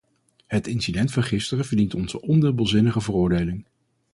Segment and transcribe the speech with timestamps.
[0.47, 3.65] Het incident van gisteren verdient onze ondubbelzinnige veroordeling.